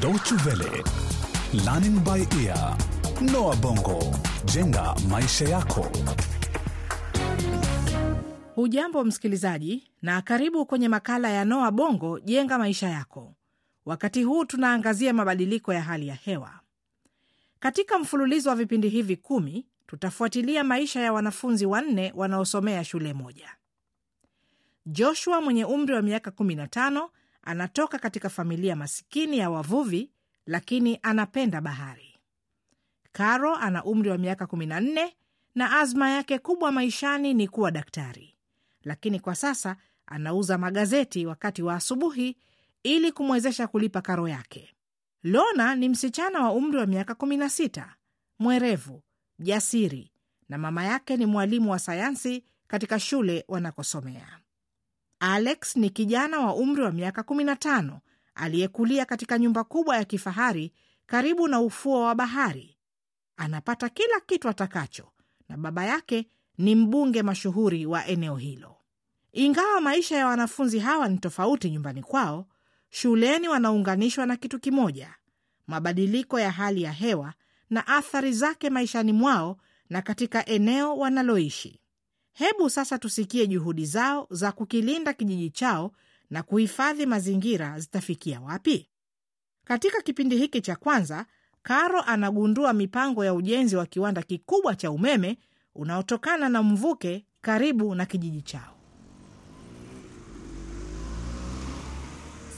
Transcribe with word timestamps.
Deutsche 0.00 0.34
Welle, 0.46 0.82
Learning 1.64 1.98
by 2.04 2.26
Ear, 2.44 2.76
Noah 3.32 3.56
Bongo, 3.56 3.98
jenga 4.44 4.94
maisha 5.08 5.44
yako. 5.48 5.86
Hujambo 8.54 9.04
msikilizaji, 9.04 9.90
na 10.02 10.22
karibu 10.22 10.66
kwenye 10.66 10.88
makala 10.88 11.30
ya 11.30 11.44
Noa 11.44 11.70
Bongo 11.70 12.20
jenga 12.20 12.58
maisha 12.58 12.88
yako. 12.88 13.34
Wakati 13.86 14.22
huu 14.22 14.44
tunaangazia 14.44 15.12
mabadiliko 15.12 15.72
ya 15.72 15.82
hali 15.82 16.08
ya 16.08 16.14
hewa. 16.14 16.60
Katika 17.60 17.98
mfululizo 17.98 18.50
wa 18.50 18.56
vipindi 18.56 18.88
hivi 18.88 19.16
kumi, 19.16 19.66
tutafuatilia 19.86 20.64
maisha 20.64 21.00
ya 21.00 21.12
wanafunzi 21.12 21.66
wanne 21.66 22.12
wanaosomea 22.16 22.84
shule 22.84 23.12
moja. 23.14 23.48
Joshua 24.86 25.40
mwenye 25.40 25.64
umri 25.64 25.94
wa 25.94 26.02
miaka 26.02 26.30
15 26.30 27.08
anatoka 27.42 27.98
katika 27.98 28.28
familia 28.28 28.76
masikini 28.76 29.38
ya 29.38 29.50
wavuvi, 29.50 30.10
lakini 30.46 30.98
anapenda 31.02 31.60
bahari. 31.60 32.14
Caro 33.12 33.56
ana 33.56 33.84
umri 33.84 34.10
wa 34.10 34.18
miaka 34.18 34.44
14 34.44 35.12
na 35.54 35.78
azma 35.80 36.10
yake 36.10 36.38
kubwa 36.38 36.72
maishani 36.72 37.34
ni 37.34 37.48
kuwa 37.48 37.70
daktari, 37.70 38.36
lakini 38.84 39.20
kwa 39.20 39.34
sasa 39.34 39.76
anauza 40.06 40.58
magazeti 40.58 41.26
wakati 41.26 41.62
wa 41.62 41.74
asubuhi 41.74 42.36
ili 42.82 43.12
kumwezesha 43.12 43.66
kulipa 43.66 44.02
karo 44.02 44.28
yake. 44.28 44.74
Lona 45.22 45.74
ni 45.76 45.88
msichana 45.88 46.40
wa 46.42 46.52
umri 46.52 46.78
wa 46.78 46.86
miaka 46.86 47.12
16, 47.14 47.84
mwerevu, 48.38 49.02
jasiri, 49.38 50.12
na 50.48 50.58
mama 50.58 50.84
yake 50.84 51.16
ni 51.16 51.26
mwalimu 51.26 51.70
wa 51.70 51.78
sayansi 51.78 52.44
katika 52.66 53.00
shule 53.00 53.44
wanakosomea. 53.48 54.39
Alex 55.20 55.76
ni 55.76 55.90
kijana 55.90 56.38
wa 56.40 56.54
umri 56.54 56.82
wa 56.82 56.92
miaka 56.92 57.22
15 57.22 57.98
aliyekulia 58.34 59.04
katika 59.04 59.38
nyumba 59.38 59.64
kubwa 59.64 59.96
ya 59.96 60.04
kifahari 60.04 60.72
karibu 61.06 61.48
na 61.48 61.60
ufuo 61.60 62.00
wa 62.02 62.14
bahari. 62.14 62.76
Anapata 63.36 63.88
kila 63.88 64.20
kitu 64.20 64.48
atakacho 64.48 65.08
na 65.48 65.56
baba 65.56 65.84
yake 65.84 66.28
ni 66.58 66.74
mbunge 66.74 67.22
mashuhuri 67.22 67.86
wa 67.86 68.06
eneo 68.06 68.36
hilo. 68.36 68.76
Ingawa 69.32 69.80
maisha 69.80 70.16
ya 70.16 70.26
wanafunzi 70.26 70.78
hawa 70.78 71.08
ni 71.08 71.18
tofauti 71.18 71.70
nyumbani 71.70 72.02
kwao, 72.02 72.46
shuleni 72.90 73.48
wanaunganishwa 73.48 74.26
na 74.26 74.36
kitu 74.36 74.58
kimoja: 74.60 75.14
mabadiliko 75.66 76.40
ya 76.40 76.50
hali 76.50 76.82
ya 76.82 76.92
hewa 76.92 77.34
na 77.70 77.86
athari 77.86 78.32
zake 78.32 78.70
maishani 78.70 79.12
mwao 79.12 79.56
na 79.90 80.02
katika 80.02 80.46
eneo 80.46 80.96
wanaloishi. 80.96 81.79
Hebu 82.40 82.70
sasa 82.70 82.98
tusikie 82.98 83.46
juhudi 83.46 83.86
zao 83.86 84.26
za 84.30 84.52
kukilinda 84.52 85.12
kijiji 85.12 85.50
chao 85.50 85.92
na 86.30 86.42
kuhifadhi 86.42 87.06
mazingira 87.06 87.80
zitafikia 87.80 88.40
wapi. 88.40 88.88
Katika 89.64 90.02
kipindi 90.02 90.36
hiki 90.36 90.60
cha 90.60 90.76
kwanza, 90.76 91.26
Karo 91.62 92.00
anagundua 92.02 92.72
mipango 92.72 93.24
ya 93.24 93.34
ujenzi 93.34 93.76
wa 93.76 93.86
kiwanda 93.86 94.22
kikubwa 94.22 94.76
cha 94.76 94.90
umeme 94.90 95.38
unaotokana 95.74 96.48
na 96.48 96.62
mvuke 96.62 97.26
karibu 97.40 97.94
na 97.94 98.06
kijiji 98.06 98.42
chao. 98.42 98.76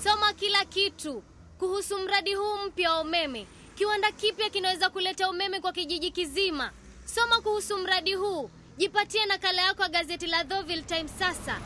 Soma 0.04 0.32
kila 0.32 0.64
kitu 0.64 1.22
kuhusu 1.58 1.98
mradi 1.98 2.34
huu 2.34 2.66
mpya 2.68 2.92
wa 2.92 3.00
umeme. 3.00 3.46
Kiwanda 3.74 4.12
kipya 4.12 4.50
kinaweza 4.50 4.90
kuleta 4.90 5.30
umeme 5.30 5.60
kwa 5.60 5.72
kijiji 5.72 6.10
kizima. 6.10 6.70
Soma 7.04 7.40
kuhusu 7.40 7.76
mradi 7.78 8.14
huu. 8.14 8.50
Jipatie 8.78 9.26
nakala 9.26 9.62
yako 9.62 9.82
ya 9.82 9.88
gazeti 9.88 10.26
la 10.26 10.44
Deauville 10.44 10.82
Times 10.82 11.10
sasa. 11.18 11.58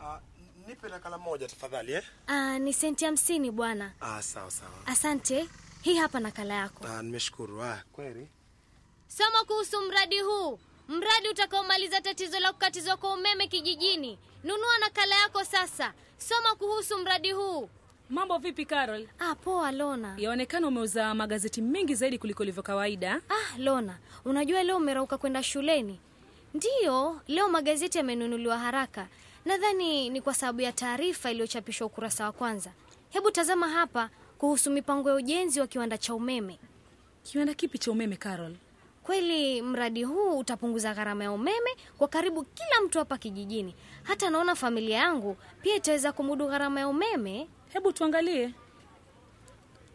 Ah, 0.00 0.20
nipe 0.66 0.88
nakala 0.88 1.18
moja 1.18 1.48
tafadhali 1.48 1.92
eh? 1.92 2.02
Ah, 2.26 2.58
ni 2.58 2.72
senti 2.72 3.04
hamsini 3.04 3.50
bwana. 3.50 3.92
Ah, 4.00 4.22
sawa 4.22 4.50
sawa. 4.50 4.70
Asante. 4.86 5.48
Hii 5.82 5.96
hapa 5.96 6.20
nakala 6.20 6.54
yako. 6.54 6.86
Ah, 6.86 7.02
nimeshukuru. 7.02 7.62
Ah, 7.62 7.82
kweli. 7.92 8.28
Soma 9.08 9.44
kuhusu 9.44 9.80
mradi 9.80 10.20
huu, 10.20 10.58
mradi 10.88 11.28
utakaomaliza 11.28 12.00
tatizo 12.00 12.40
la 12.40 12.52
kukatizwa 12.52 12.96
kwa 12.96 13.14
umeme 13.14 13.46
kijijini. 13.48 14.18
Nunua 14.44 14.78
nakala 14.78 15.14
yako 15.16 15.44
sasa. 15.44 15.92
Soma 16.18 16.54
kuhusu 16.54 16.98
mradi 16.98 17.32
huu. 17.32 17.68
Mambo 18.10 18.38
vipi 18.38 18.64
Carol? 18.64 19.06
Ah, 19.18 19.34
poa 19.34 19.72
Lona. 19.72 20.14
Yaonekana 20.18 20.66
umeuza 20.68 21.14
magazeti 21.14 21.62
mengi 21.62 21.94
zaidi 21.94 22.18
kuliko 22.18 22.42
ilivyo 22.42 22.62
kawaida. 22.62 23.20
Ah, 23.28 23.58
Lona, 23.58 23.98
unajua 24.24 24.62
leo 24.62 24.76
umerauka 24.76 25.18
kwenda 25.18 25.42
shuleni? 25.42 26.00
Ndiyo, 26.54 27.20
leo 27.28 27.48
magazeti 27.48 27.98
yamenunuliwa 27.98 28.58
haraka. 28.58 29.06
Nadhani 29.44 30.10
ni 30.10 30.20
kwa 30.20 30.34
sababu 30.34 30.60
ya 30.60 30.72
taarifa 30.72 31.30
iliyochapishwa 31.30 31.86
ukurasa 31.86 32.24
wa 32.24 32.32
kwanza. 32.32 32.70
Hebu 33.10 33.30
tazama 33.30 33.68
hapa 33.68 34.10
kuhusu 34.38 34.70
mipango 34.70 35.08
ya 35.08 35.14
ujenzi 35.14 35.60
wa 35.60 35.66
kiwanda 35.66 35.98
cha 35.98 36.14
umeme. 36.14 36.58
Kiwanda 37.22 37.54
kipi 37.54 37.78
cha 37.78 37.90
umeme 37.90 38.16
Carol? 38.16 38.56
Kweli 39.02 39.62
mradi 39.62 40.04
huu 40.04 40.38
utapunguza 40.38 40.94
gharama 40.94 41.24
ya 41.24 41.32
umeme 41.32 41.70
kwa 41.98 42.08
karibu 42.08 42.44
kila 42.44 42.80
mtu 42.84 42.98
hapa 42.98 43.18
kijijini. 43.18 43.74
Hata 44.02 44.30
naona 44.30 44.54
familia 44.54 44.98
yangu 44.98 45.36
pia 45.62 45.76
itaweza 45.76 46.12
kumudu 46.12 46.46
gharama 46.48 46.80
ya 46.80 46.88
umeme. 46.88 47.48
Hebu 47.72 47.92
tuangalie. 47.92 48.54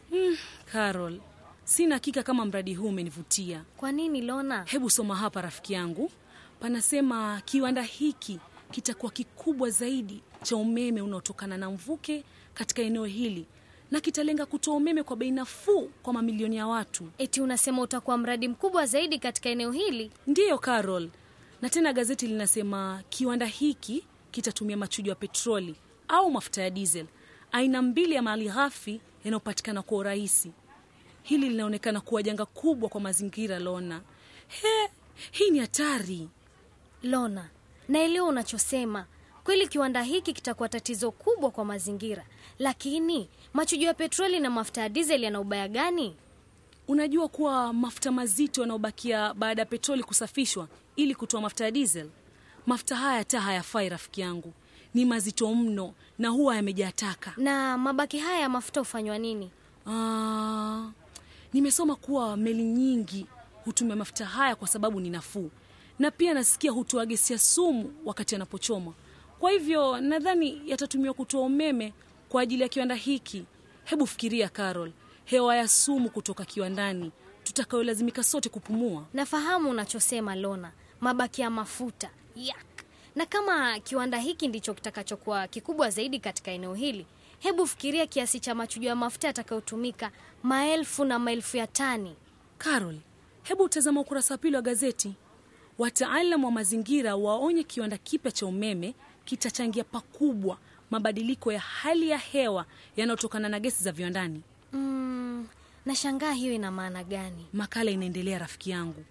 Hmm, 0.09 0.37
Carol, 0.71 1.19
sina 1.63 1.95
hakika 1.95 2.23
kama 2.23 2.45
mradi 2.45 2.73
huu 2.73 2.87
umenivutia. 2.87 3.63
Kwa 3.77 3.91
nini 3.91 4.21
Lona? 4.21 4.63
Hebu 4.63 4.89
soma 4.89 5.15
hapa 5.15 5.41
rafiki 5.41 5.73
yangu. 5.73 6.11
Panasema 6.59 7.41
kiwanda 7.45 7.81
hiki 7.81 8.39
kitakuwa 8.71 9.11
kikubwa 9.11 9.69
zaidi 9.69 10.21
cha 10.43 10.55
umeme 10.55 11.01
unaotokana 11.01 11.57
na 11.57 11.71
mvuke 11.71 12.23
katika 12.53 12.81
eneo 12.81 13.05
hili 13.05 13.45
na 13.91 13.99
kitalenga 14.01 14.45
kutoa 14.45 14.75
umeme 14.75 15.03
kwa 15.03 15.15
bei 15.15 15.31
nafuu 15.31 15.89
kwa 16.03 16.13
mamilioni 16.13 16.55
ya 16.55 16.67
watu. 16.67 17.07
Eti 17.17 17.41
unasema 17.41 17.81
utakuwa 17.81 18.17
mradi 18.17 18.47
mkubwa 18.47 18.85
zaidi 18.85 19.19
katika 19.19 19.49
eneo 19.49 19.71
hili? 19.71 20.11
Ndiyo 20.27 20.57
Carol, 20.57 21.09
na 21.61 21.69
tena 21.69 21.93
gazeti 21.93 22.27
linasema 22.27 23.03
kiwanda 23.09 23.45
hiki 23.45 24.03
kitatumia 24.31 24.77
machujo 24.77 25.09
ya 25.09 25.15
petroli 25.15 25.75
au 26.07 26.31
mafuta 26.31 26.61
ya 26.61 26.69
diesel, 26.69 27.05
aina 27.53 27.81
mbili 27.81 28.15
ya 28.15 28.21
mali 28.21 28.49
ghafi 28.49 29.01
yanayopatikana 29.23 29.81
kwa 29.81 29.97
urahisi. 29.97 30.51
Hili 31.23 31.49
linaonekana 31.49 32.01
kuwa 32.01 32.23
janga 32.23 32.45
kubwa 32.45 32.89
kwa 32.89 33.01
mazingira. 33.01 33.59
Lona, 33.59 34.01
he, 34.47 34.89
hii 35.31 35.49
ni 35.51 35.59
hatari. 35.59 36.29
Lona, 37.03 37.49
naelewa 37.89 38.27
unachosema. 38.29 39.05
Kweli 39.43 39.67
kiwanda 39.67 40.01
hiki 40.03 40.33
kitakuwa 40.33 40.69
tatizo 40.69 41.11
kubwa 41.11 41.51
kwa 41.51 41.65
mazingira, 41.65 42.25
lakini 42.59 43.29
machujo 43.53 43.85
ya 43.85 43.93
petroli 43.93 44.39
na 44.39 44.49
mafuta 44.49 44.81
ya 44.81 44.89
dizeli 44.89 45.23
yana 45.23 45.39
ubaya 45.39 45.67
gani? 45.67 46.15
Unajua 46.87 47.27
kuwa 47.27 47.73
mafuta 47.73 48.11
mazito 48.11 48.61
yanayobakia 48.61 49.33
baada 49.33 49.61
ya 49.61 49.65
petroli 49.65 50.03
kusafishwa 50.03 50.67
ili 50.95 51.15
kutoa 51.15 51.41
mafuta 51.41 51.63
ya 51.65 51.71
dizeli, 51.71 52.11
mafuta 52.65 52.95
haya 52.95 53.17
hata 53.17 53.41
hayafai 53.41 53.89
rafiki 53.89 54.21
yangu, 54.21 54.53
ni 54.93 55.05
mazito 55.05 55.55
mno 55.55 55.93
na 56.19 56.29
huwa 56.29 56.55
yamejaa 56.55 56.91
taka. 56.91 57.33
Na 57.37 57.77
mabaki 57.77 58.17
haya 58.19 58.39
ya 58.39 58.49
mafuta 58.49 58.79
hufanywa 58.79 59.17
nini? 59.17 59.51
Aa, 59.87 60.91
nimesoma 61.53 61.95
kuwa 61.95 62.37
meli 62.37 62.63
nyingi 62.63 63.25
hutumia 63.65 63.95
mafuta 63.95 64.25
haya 64.25 64.55
kwa 64.55 64.67
sababu 64.67 64.99
ni 64.99 65.09
nafuu, 65.09 65.51
na 65.99 66.11
pia 66.11 66.33
nasikia 66.33 66.71
hutoa 66.71 67.05
gesi 67.05 67.33
ya 67.33 67.39
sumu 67.39 67.93
wakati 68.05 68.35
anapochoma 68.35 68.93
Kwa 69.39 69.51
hivyo 69.51 70.01
nadhani 70.01 70.61
yatatumiwa 70.65 71.13
kutoa 71.13 71.41
umeme 71.41 71.93
kwa 72.29 72.41
ajili 72.41 72.61
ya 72.63 72.69
kiwanda 72.69 72.95
hiki. 72.95 73.45
Hebu 73.83 74.07
fikiria 74.07 74.49
Carol, 74.49 74.91
hewa 75.25 75.55
ya 75.55 75.67
sumu 75.67 76.09
kutoka 76.09 76.45
kiwandani 76.45 77.11
tutakayolazimika 77.43 78.23
sote 78.23 78.49
kupumua. 78.49 79.05
Nafahamu 79.13 79.69
unachosema 79.69 80.35
Lona, 80.35 80.71
mabaki 81.01 81.41
ya 81.41 81.49
mafuta 81.49 82.09
yak. 82.35 82.65
Na 83.15 83.25
kama 83.25 83.79
kiwanda 83.79 84.17
hiki 84.19 84.47
ndicho 84.47 84.73
kitakachokuwa 84.73 85.47
kikubwa 85.47 85.89
zaidi 85.89 86.19
katika 86.19 86.51
eneo 86.51 86.73
hili, 86.73 87.05
hebu 87.39 87.67
fikiria 87.67 88.07
kiasi 88.07 88.39
cha 88.39 88.55
machujo 88.55 88.87
ya 88.87 88.95
mafuta 88.95 89.27
yatakayotumika, 89.27 90.11
maelfu 90.43 91.05
na 91.05 91.19
maelfu 91.19 91.57
ya 91.57 91.67
tani. 91.67 92.15
Carol, 92.57 92.95
hebu 93.43 93.69
tazama 93.69 94.01
ukurasa 94.01 94.33
wa 94.33 94.37
pili 94.37 94.55
wa 94.55 94.61
gazeti. 94.61 95.13
Wataalam 95.77 96.43
wa 96.43 96.51
mazingira 96.51 97.15
waonye 97.15 97.63
kiwanda 97.63 97.97
kipya 97.97 98.31
cha 98.31 98.45
umeme 98.45 98.93
kitachangia 99.25 99.83
pakubwa 99.83 100.57
mabadiliko 100.91 101.51
ya 101.51 101.59
hali 101.59 102.09
ya 102.09 102.17
hewa 102.17 102.65
yanayotokana 102.97 103.49
na 103.49 103.59
gesi 103.59 103.83
za 103.83 103.91
viwandani. 103.91 104.41
Mm, 104.73 105.47
nashangaa 105.85 106.31
hiyo 106.31 106.53
ina 106.53 106.71
maana 106.71 107.03
gani? 107.03 107.45
Makala 107.53 107.91
inaendelea 107.91 108.39
rafiki 108.39 108.69
yangu. 108.69 109.03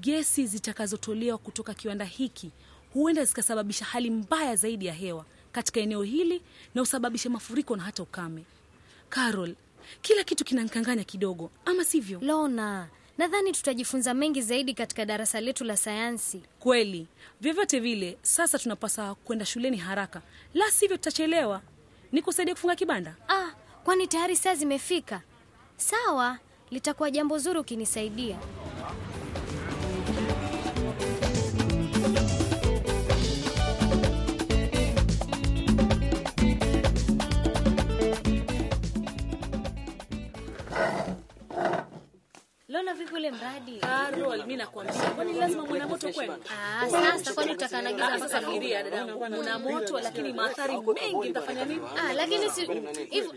Gesi 0.00 0.46
zitakazotolewa 0.46 1.38
kutoka 1.38 1.74
kiwanda 1.74 2.04
hiki 2.04 2.50
huenda 2.94 3.24
zikasababisha 3.24 3.84
hali 3.84 4.10
mbaya 4.10 4.56
zaidi 4.56 4.86
ya 4.86 4.92
hewa 4.94 5.24
katika 5.52 5.80
eneo 5.80 6.02
hili 6.02 6.42
na 6.74 6.82
usababishe 6.82 7.28
mafuriko 7.28 7.76
na 7.76 7.82
hata 7.82 8.02
ukame. 8.02 8.44
Carol, 9.10 9.54
kila 10.02 10.24
kitu 10.24 10.44
kinankanganya 10.44 11.04
kidogo, 11.04 11.50
ama 11.64 11.84
sivyo? 11.84 12.18
Lona, 12.22 12.88
Nadhani 13.18 13.52
tutajifunza 13.52 14.14
mengi 14.14 14.42
zaidi 14.42 14.74
katika 14.74 15.04
darasa 15.04 15.40
letu 15.40 15.64
la 15.64 15.76
sayansi. 15.76 16.42
Kweli, 16.60 17.06
vyovyote 17.40 17.80
vile, 17.80 18.18
sasa 18.22 18.58
tunapasa 18.58 19.14
kwenda 19.14 19.44
shuleni 19.46 19.76
haraka, 19.76 20.22
la 20.54 20.70
sivyo 20.70 20.96
tutachelewa. 20.96 21.62
Nikusaidia 22.12 22.54
kufunga 22.54 22.76
kibanda? 22.76 23.16
Ah, 23.28 23.50
kwani 23.84 24.06
tayari 24.06 24.36
saa 24.36 24.54
zimefika? 24.54 25.22
Sawa, 25.76 26.38
litakuwa 26.70 27.10
jambo 27.10 27.38
zuri 27.38 27.58
ukinisaidia. 27.58 28.38
Ule 43.28 43.38
mradi? 43.38 43.78
Carol, 43.80 44.46
mi 44.46 44.56
nakwambia, 44.56 45.10
kwani 45.10 45.32
lazima 45.32 45.66
mwana 45.66 45.88
moto 45.88 46.12
kwenu? 46.12 46.36
Ah, 46.82 46.90
sasa 46.90 47.34
kwani 47.34 47.52
utakanagiza 47.52 48.04
mpaka 48.06 48.28
Sasa 48.28 48.40
fikiria 48.46 48.82
dadangu, 48.82 49.18
kuna 49.18 49.58
moto 49.58 50.00
lakini 50.00 50.32
maathari 50.32 50.76
mengi, 50.76 51.28
nitafanya 51.28 51.64
nini? 51.64 51.80
Ah, 51.98 52.12
lakini 52.12 52.50
si 52.50 52.60
hivyo 53.10 53.32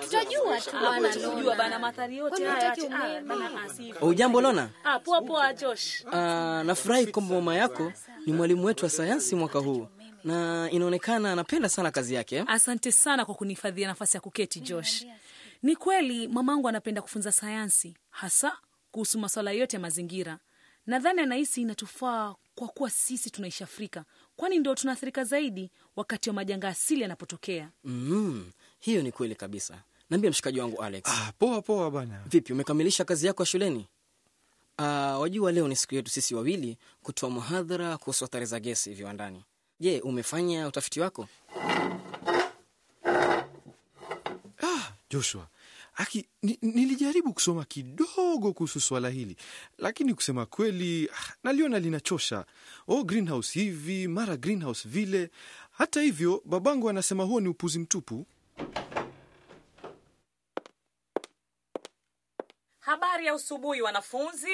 tutajua 0.00 0.60
tu 0.60 0.70
bana 0.82 1.08
tunajua 1.12 1.54
bana 1.56 1.78
maathari 1.78 2.16
yote 2.16 2.44
haya. 2.46 2.72
ah, 2.72 3.20
bana, 3.20 3.50
ah, 3.64 3.68
si- 3.68 3.94
Ujambo 4.00 4.40
Lona. 4.40 4.68
Ah, 4.84 4.98
poa 4.98 5.22
poa 5.22 5.52
Josh. 5.54 6.04
Ah, 6.12 6.62
nafurahi 6.66 7.06
kwamba 7.06 7.34
mama 7.34 7.56
yako 7.56 7.92
ni 8.26 8.32
mwalimu 8.32 8.64
wetu 8.64 8.84
wa 8.84 8.90
sayansi 8.90 9.36
mwaka 9.36 9.58
huu 9.58 9.86
na 10.24 10.68
inaonekana 10.70 11.32
anapenda 11.32 11.68
sana 11.68 11.90
kazi 11.90 12.14
yake. 12.14 12.44
Asante 12.46 12.92
sana 12.92 13.24
kwa 13.24 13.34
kunihifadhia 13.34 13.88
nafasi 13.88 14.16
ya 14.16 14.20
kuketi 14.20 14.60
Josh. 14.60 15.06
Ni 15.62 15.76
kweli 15.76 16.28
mamangu 16.28 16.68
anapenda 16.68 17.02
kufunza 17.02 17.32
sayansi, 17.32 17.96
hasa 18.10 18.52
kuhusu 18.96 19.18
masuala 19.18 19.50
yote 19.52 19.76
ya 19.76 19.80
mazingira. 19.80 20.38
Nadhani 20.86 21.20
anahisi 21.20 21.62
inatufaa 21.62 22.34
kwa 22.54 22.68
kuwa 22.68 22.90
sisi 22.90 23.30
tunaishi 23.30 23.64
Afrika, 23.64 24.04
kwani 24.36 24.58
ndio 24.58 24.74
tunaathirika 24.74 25.24
zaidi 25.24 25.70
wakati 25.96 26.30
wa 26.30 26.34
majanga 26.34 26.68
asili 26.68 27.00
yanapotokea. 27.02 27.70
Mm, 27.84 28.50
hiyo 28.80 29.02
ni 29.02 29.12
kweli 29.12 29.34
kabisa. 29.34 29.82
Naambia 30.10 30.30
mshikaji 30.30 30.60
wangu 30.60 30.82
Alex. 30.82 31.02
Ah, 31.06 31.32
poa 31.38 31.62
poa 31.62 31.90
bana. 31.90 32.22
Vipi, 32.26 32.52
umekamilisha 32.52 33.04
kazi 33.04 33.26
yako 33.26 33.42
ya 33.42 33.46
shuleni? 33.46 33.86
Ah, 34.78 35.18
wajua 35.18 35.52
leo 35.52 35.68
ni 35.68 35.76
siku 35.76 35.94
yetu 35.94 36.10
sisi 36.10 36.34
wawili 36.34 36.78
kutoa 37.02 37.30
muhadhara 37.30 37.96
kuhusu 37.98 38.24
athari 38.24 38.46
za 38.46 38.60
gesi 38.60 38.94
viwandani. 38.94 39.44
Je, 39.80 40.00
umefanya 40.00 40.68
utafiti 40.68 41.00
wako? 41.00 41.28
Ah, 44.62 44.92
Joshua. 45.10 45.46
Aki, 45.98 46.28
nilijaribu 46.62 47.32
kusoma 47.32 47.64
kidogo 47.64 48.52
kuhusu 48.52 48.80
swala 48.80 49.08
hili 49.10 49.36
lakini 49.78 50.14
kusema 50.14 50.46
kweli 50.46 51.08
ah, 51.10 51.32
naliona 51.44 51.78
linachosha. 51.78 52.44
Oh, 52.88 53.04
greenhouse 53.04 53.60
hivi 53.60 54.08
mara 54.08 54.36
greenhouse 54.36 54.88
vile. 54.88 55.30
Hata 55.70 56.00
hivyo 56.02 56.42
babangu 56.44 56.88
anasema 56.90 57.24
huo 57.24 57.40
ni 57.40 57.48
upuzi 57.48 57.78
mtupu. 57.78 58.26
Habari 62.80 63.26
ya 63.26 63.34
usubuhi 63.34 63.82
wanafunzi. 63.82 64.48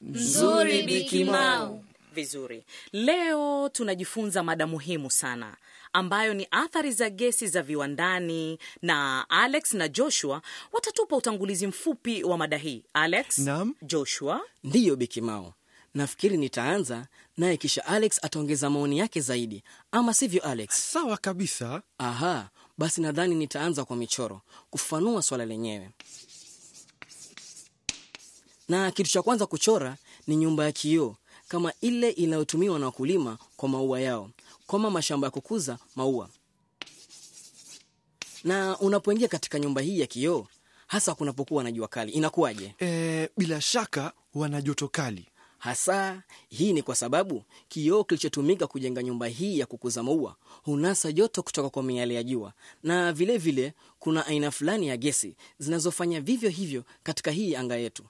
Nzuri 0.00 0.82
Biki 0.82 1.24
Mau. 1.24 1.84
Vizuri. 2.14 2.64
Leo 2.92 3.68
tunajifunza 3.68 4.42
mada 4.42 4.66
muhimu 4.66 5.10
sana 5.10 5.56
ambayo 5.92 6.34
ni 6.34 6.48
athari 6.50 6.92
za 6.92 7.10
gesi 7.10 7.46
za 7.48 7.62
viwandani, 7.62 8.58
na 8.82 9.26
Alex 9.30 9.74
na 9.74 9.88
Joshua 9.88 10.42
watatupa 10.72 11.16
utangulizi 11.16 11.66
mfupi 11.66 12.24
wa 12.24 12.38
mada 12.38 12.56
hii. 12.56 12.84
Alex, 12.94 13.38
Naam. 13.38 13.74
Joshua. 13.82 14.40
Ndiyo 14.64 14.96
Bikimao, 14.96 15.54
nafikiri 15.94 16.36
nitaanza 16.36 17.06
naye, 17.36 17.56
kisha 17.56 17.84
Alex 17.86 18.24
ataongeza 18.24 18.70
maoni 18.70 18.98
yake 18.98 19.20
zaidi, 19.20 19.62
ama 19.92 20.14
sivyo 20.14 20.42
Alex? 20.44 20.92
Sawa 20.92 21.16
kabisa. 21.16 21.82
Aha, 21.98 22.48
basi 22.78 23.00
nadhani 23.00 23.34
nitaanza 23.34 23.84
kwa 23.84 23.96
michoro 23.96 24.40
kufafanua 24.70 25.22
swala 25.22 25.46
lenyewe. 25.46 25.90
Na 28.68 28.90
kitu 28.90 29.10
cha 29.10 29.22
kwanza 29.22 29.46
kuchora 29.46 29.96
ni 30.26 30.36
nyumba 30.36 30.64
ya 30.64 30.72
kioo 30.72 31.16
kama 31.50 31.72
ile 31.80 32.10
inayotumiwa 32.10 32.78
na 32.78 32.86
wakulima 32.86 33.38
kwa 33.56 33.68
maua 33.68 34.00
yao, 34.00 34.30
kama 34.68 34.90
mashamba 34.90 35.26
ya 35.26 35.30
kukuza 35.30 35.78
maua. 35.96 36.28
Na 38.44 38.78
unapoingia 38.78 39.28
katika 39.28 39.58
nyumba 39.58 39.80
hii 39.80 40.00
ya 40.00 40.06
kioo, 40.06 40.46
hasa 40.86 41.14
kunapokuwa 41.14 41.64
na 41.64 41.72
jua 41.72 41.88
kali, 41.88 42.12
inakuwaje? 42.12 42.74
E, 42.80 43.28
bila 43.36 43.60
shaka 43.60 44.12
wana 44.34 44.62
joto 44.62 44.88
kali. 44.88 45.26
Hasa 45.58 46.22
hii 46.48 46.72
ni 46.72 46.82
kwa 46.82 46.94
sababu 46.96 47.44
kioo 47.68 48.04
kilichotumika 48.04 48.66
kujenga 48.66 49.02
nyumba 49.02 49.26
hii 49.26 49.58
ya 49.58 49.66
kukuza 49.66 50.02
maua 50.02 50.36
hunasa 50.64 51.12
joto 51.12 51.42
kutoka 51.42 51.70
kwa 51.70 51.82
miale 51.82 52.14
ya 52.14 52.22
jua, 52.22 52.52
na 52.82 53.12
vilevile 53.12 53.62
vile, 53.62 53.74
kuna 53.98 54.26
aina 54.26 54.50
fulani 54.50 54.88
ya 54.88 54.96
gesi 54.96 55.36
zinazofanya 55.58 56.20
vivyo 56.20 56.50
hivyo 56.50 56.84
katika 57.02 57.30
hii 57.30 57.54
anga 57.54 57.76
yetu. 57.76 58.04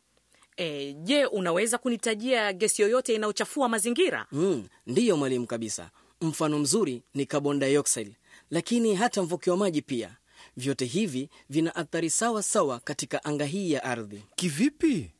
E, 0.61 0.93
je, 1.05 1.27
unaweza 1.27 1.79
kunitajia 1.79 2.53
gesi 2.53 2.83
yoyote 2.83 3.15
inayochafua 3.15 3.69
mazingira? 3.69 4.27
Mm, 4.33 4.69
ndiyo 4.87 5.17
mwalimu 5.17 5.47
kabisa. 5.47 5.91
Mfano 6.21 6.59
mzuri 6.59 7.03
ni 7.15 7.27
carbon 7.27 7.59
dioxide, 7.59 8.13
lakini 8.51 8.95
hata 8.95 9.23
mvuke 9.23 9.51
wa 9.51 9.57
maji 9.57 9.83
pia. 9.83 10.17
Vyote 10.57 10.85
hivi 10.85 11.29
vina 11.51 11.75
athari 11.77 12.11
sawa 12.11 12.43
sawa 12.43 12.81
katika 12.81 13.25
anga 13.25 13.45
hii 13.45 13.73
ya 13.73 13.85
ardhi. 13.85 14.23
Kivipi? 14.37 15.11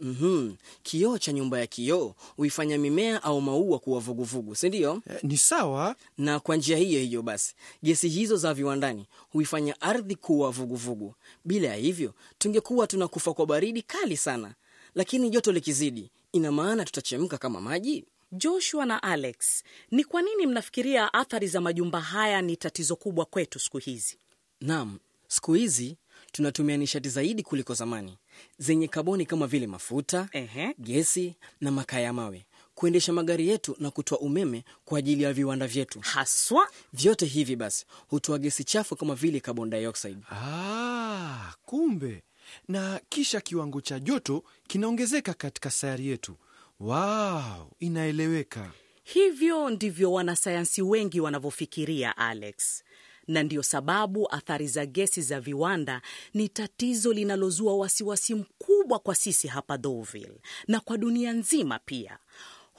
Mhm. 0.00 0.54
Kioo 0.82 1.18
cha 1.18 1.32
nyumba 1.32 1.58
ya 1.58 1.66
kioo 1.66 2.14
huifanya 2.36 2.78
mimea 2.78 3.22
au 3.22 3.40
maua 3.40 3.78
kuwa 3.78 4.00
vuguvugu, 4.00 4.54
si 4.54 4.68
ndio? 4.68 5.02
E, 5.10 5.18
ni 5.26 5.36
sawa. 5.36 5.96
na 6.18 6.40
kwa 6.40 6.56
njia 6.56 6.76
hiyo 6.76 7.00
hiyo 7.00 7.22
basi 7.22 7.54
gesi 7.82 8.08
hizo 8.08 8.36
za 8.36 8.54
viwandani 8.54 9.06
huifanya 9.30 9.80
ardhi 9.80 10.14
kuwa 10.16 10.50
vuguvugu. 10.50 11.14
Bila 11.44 11.68
ya 11.68 11.74
hivyo 11.76 12.14
tungekuwa 12.38 12.86
tunakufa 12.86 13.34
kwa 13.34 13.46
baridi 13.46 13.82
kali 13.82 14.16
sana, 14.16 14.54
lakini 14.94 15.30
joto 15.30 15.52
likizidi, 15.52 16.10
ina 16.32 16.52
maana 16.52 16.84
tutachemka 16.84 17.38
kama 17.38 17.60
maji. 17.60 18.04
Joshua 18.32 18.86
na 18.86 19.02
Alex, 19.02 19.64
ni 19.90 20.04
kwa 20.04 20.22
nini 20.22 20.46
mnafikiria 20.46 21.14
athari 21.14 21.46
za 21.48 21.60
majumba 21.60 22.00
haya 22.00 22.42
ni 22.42 22.56
tatizo 22.56 22.96
kubwa 22.96 23.24
kwetu 23.24 23.58
siku 23.58 23.78
hizi? 23.78 24.18
Naam, 24.60 24.98
siku 25.28 25.54
hizi 25.54 25.96
tunatumia 26.32 26.76
nishati 26.76 27.08
zaidi 27.08 27.42
kuliko 27.42 27.74
zamani 27.74 28.18
zenye 28.58 28.88
kaboni 28.88 29.26
kama 29.26 29.46
vile 29.46 29.66
mafuta, 29.66 30.28
Ehe. 30.32 30.74
gesi 30.78 31.34
na 31.60 31.70
makaa 31.70 32.00
ya 32.00 32.12
mawe 32.12 32.46
kuendesha 32.74 33.12
magari 33.12 33.48
yetu 33.48 33.76
na 33.78 33.90
kutoa 33.90 34.18
umeme 34.18 34.64
kwa 34.84 34.98
ajili 34.98 35.22
ya 35.22 35.32
viwanda 35.32 35.66
vyetu. 35.66 36.00
Haswa 36.00 36.68
Vyote 36.92 37.26
hivi 37.26 37.56
basi 37.56 37.86
hutoa 38.08 38.38
gesi 38.38 38.64
chafu 38.64 38.96
kama 38.96 39.14
vile 39.14 39.40
carbon 39.40 39.70
dioxide. 39.70 40.20
Ah, 40.30 41.52
kumbe. 41.62 42.22
Na 42.68 43.00
kisha 43.08 43.40
kiwango 43.40 43.80
cha 43.80 43.98
joto 44.00 44.44
kinaongezeka 44.66 45.34
katika 45.34 45.70
sayari 45.70 46.06
yetu. 46.06 46.36
Wow, 46.80 47.70
inaeleweka. 47.78 48.72
Hivyo 49.04 49.70
ndivyo 49.70 50.12
wanasayansi 50.12 50.82
wengi 50.82 51.20
wanavyofikiria, 51.20 52.16
Alex, 52.16 52.84
na 53.28 53.42
ndiyo 53.42 53.62
sababu 53.62 54.34
athari 54.34 54.68
za 54.68 54.86
gesi 54.86 55.22
za 55.22 55.40
viwanda 55.40 56.02
ni 56.34 56.48
tatizo 56.48 57.12
linalozua 57.12 57.76
wasiwasi 57.76 58.34
mkubwa 58.34 58.98
kwa 58.98 59.14
sisi 59.14 59.48
hapa 59.48 59.78
Deauville 59.78 60.40
na 60.68 60.80
kwa 60.80 60.98
dunia 60.98 61.32
nzima 61.32 61.78
pia. 61.78 62.18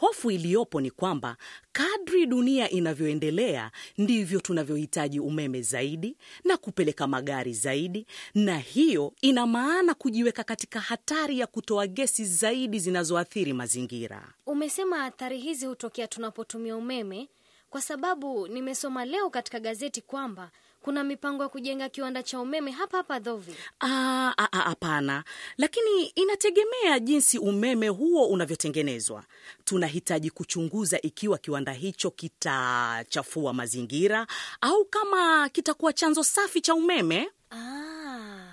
Hofu 0.01 0.31
iliyopo 0.31 0.81
ni 0.81 0.91
kwamba 0.91 1.37
kadri 1.71 2.25
dunia 2.25 2.69
inavyoendelea 2.69 3.71
ndivyo 3.97 4.39
tunavyohitaji 4.39 5.19
umeme 5.19 5.61
zaidi 5.61 6.17
na 6.43 6.57
kupeleka 6.57 7.07
magari 7.07 7.53
zaidi, 7.53 8.05
na 8.35 8.57
hiyo 8.57 9.13
ina 9.21 9.47
maana 9.47 9.93
kujiweka 9.93 10.43
katika 10.43 10.79
hatari 10.79 11.39
ya 11.39 11.47
kutoa 11.47 11.87
gesi 11.87 12.25
zaidi 12.25 12.79
zinazoathiri 12.79 13.53
mazingira. 13.53 14.33
Umesema 14.45 15.05
athari 15.05 15.39
hizi 15.39 15.65
hutokea 15.65 16.07
tunapotumia 16.07 16.75
umeme, 16.77 17.29
kwa 17.69 17.81
sababu 17.81 18.47
nimesoma 18.47 19.05
leo 19.05 19.29
katika 19.29 19.59
gazeti 19.59 20.01
kwamba 20.01 20.51
kuna 20.81 21.03
mipango 21.03 21.43
ya 21.43 21.49
kujenga 21.49 21.89
kiwanda 21.89 22.23
cha 22.23 22.39
umeme 22.39 22.71
hapa 22.71 22.97
hapa 22.97 23.19
Deauville. 23.19 23.57
Ah, 23.79 24.33
ah, 24.37 24.47
ah, 24.51 24.57
Hapana, 24.61 25.23
lakini 25.57 26.05
inategemea 26.05 26.99
jinsi 26.99 27.37
umeme 27.39 27.87
huo 27.87 28.27
unavyotengenezwa. 28.27 29.23
Tunahitaji 29.63 30.29
kuchunguza 30.29 31.01
ikiwa 31.01 31.37
kiwanda 31.37 31.73
hicho 31.73 32.11
kitachafua 32.11 33.53
mazingira 33.53 34.27
au 34.61 34.85
kama 34.85 35.49
kitakuwa 35.49 35.93
chanzo 35.93 36.23
safi 36.23 36.61
cha 36.61 36.75
umeme. 36.75 37.29
Aa, 37.51 38.47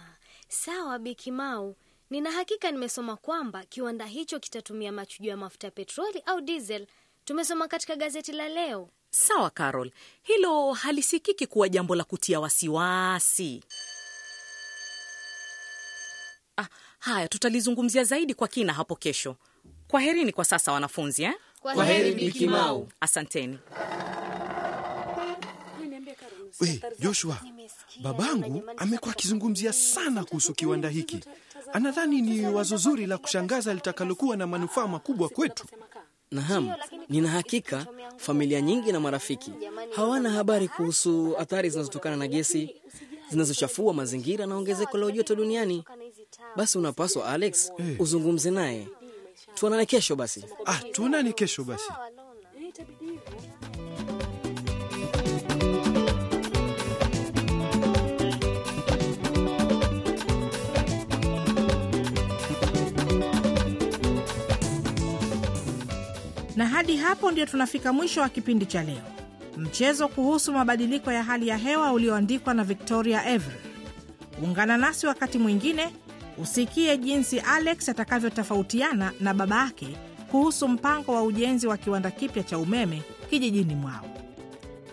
sawa 0.48 0.98
Bikimau. 0.98 1.76
Nina 2.10 2.30
hakika 2.30 2.70
nimesoma 2.70 3.16
kwamba 3.16 3.64
kiwanda 3.64 4.06
hicho 4.06 4.38
kitatumia 4.40 4.92
machujo 4.92 5.30
ya 5.30 5.36
mafuta 5.36 5.66
ya 5.66 5.70
petroli 5.70 6.22
au 6.26 6.40
diesel. 6.40 6.86
Tumesoma 7.24 7.68
katika 7.68 7.96
gazeti 7.96 8.32
la 8.32 8.48
leo. 8.48 8.88
Sawa 9.10 9.50
Carol, 9.50 9.90
hilo 10.22 10.72
halisikiki 10.72 11.46
kuwa 11.46 11.68
jambo 11.68 11.94
la 11.94 12.04
kutia 12.04 12.40
wasiwasi. 12.40 13.64
Ah, 16.56 16.66
Haya, 16.98 17.28
tutalizungumzia 17.28 18.04
zaidi 18.04 18.34
kwa 18.34 18.48
kina 18.48 18.72
hapo 18.72 18.96
kesho. 18.96 19.36
Kwaherini 19.88 20.32
kwa 20.32 20.44
sasa 20.44 20.72
wanafunzi 20.72 21.22
eh? 21.22 21.34
Kwa 21.60 21.84
heri 21.84 22.14
Biki 22.14 22.46
Mau. 22.46 22.88
Asanteni. 23.00 23.58
We, 26.60 26.80
Joshua, 26.98 27.36
babangu 28.02 28.62
amekuwa 28.76 29.12
akizungumzia 29.12 29.72
sana 29.72 30.24
kuhusu 30.24 30.54
kiwanda 30.54 30.88
hiki. 30.88 31.20
Anadhani 31.72 32.22
ni 32.22 32.46
wazo 32.46 32.76
zuri 32.76 33.06
la 33.06 33.18
kushangaza 33.18 33.74
litakalokuwa 33.74 34.36
na 34.36 34.46
manufaa 34.46 34.86
makubwa 34.86 35.28
kwetu. 35.28 35.66
Naham, 36.30 36.72
nina 37.08 37.28
hakika 37.28 37.86
familia 38.16 38.60
nyingi 38.60 38.92
na 38.92 39.00
marafiki 39.00 39.52
hawana 39.96 40.30
habari 40.30 40.68
kuhusu 40.68 41.34
athari 41.38 41.70
zinazotokana 41.70 42.16
na 42.16 42.26
gesi 42.28 42.74
zinazochafua 43.30 43.94
mazingira 43.94 44.46
na 44.46 44.56
ongezeko 44.56 44.98
la 44.98 45.10
joto 45.10 45.34
duniani. 45.34 45.84
Basi 46.56 46.78
unapaswa 46.78 47.26
Alex, 47.26 47.72
uzungumze 47.98 48.50
naye. 48.50 48.88
Tuonane 49.54 49.86
kesho 49.86 50.16
basi. 50.16 50.44
Ah, 50.66 50.78
tuonane 50.92 51.32
kesho 51.32 51.64
basi. 51.64 51.90
Hadi 66.78 66.96
hapo 66.96 67.30
ndio 67.30 67.46
tunafika 67.46 67.92
mwisho 67.92 68.20
wa 68.20 68.28
kipindi 68.28 68.66
cha 68.66 68.82
leo, 68.82 69.02
mchezo 69.56 70.08
kuhusu 70.08 70.52
mabadiliko 70.52 71.12
ya 71.12 71.22
hali 71.22 71.48
ya 71.48 71.56
hewa 71.56 71.92
ulioandikwa 71.92 72.54
na 72.54 72.64
Victoria 72.64 73.20
Avery. 73.22 73.60
Ungana 74.42 74.76
nasi 74.76 75.06
wakati 75.06 75.38
mwingine 75.38 75.88
usikie 76.42 76.98
jinsi 76.98 77.40
Alex 77.40 77.88
atakavyotofautiana 77.88 79.12
na 79.20 79.34
baba 79.34 79.56
yake 79.64 79.96
kuhusu 80.30 80.68
mpango 80.68 81.12
wa 81.12 81.22
ujenzi 81.22 81.66
wa 81.66 81.76
kiwanda 81.76 82.10
kipya 82.10 82.42
cha 82.42 82.58
umeme 82.58 83.02
kijijini 83.30 83.74
mwao. 83.74 84.04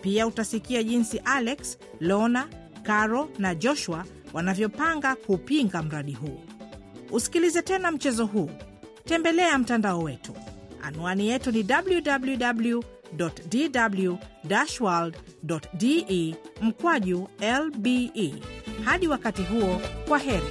Pia 0.02 0.26
utasikia 0.26 0.82
jinsi 0.82 1.18
Alex, 1.24 1.78
Lona, 2.00 2.48
Caro 2.82 3.28
na 3.38 3.54
Joshua 3.54 4.04
wanavyopanga 4.32 5.14
kupinga 5.16 5.82
mradi 5.82 6.12
huu. 6.12 6.40
Usikilize 7.10 7.62
tena 7.62 7.90
mchezo 7.90 8.26
huu, 8.26 8.50
tembelea 9.04 9.58
mtandao 9.58 9.98
wetu. 10.00 10.34
Anwani 10.86 11.28
yetu 11.28 11.50
ni 11.52 11.64
www 11.70 12.80
dw 13.48 14.14
world 14.80 15.16
de 15.72 16.34
mkwaju 16.62 17.28
lbe. 17.64 18.34
Hadi 18.84 19.08
wakati 19.08 19.42
huo, 19.42 19.80
kwa 20.08 20.18
heri. 20.18 20.46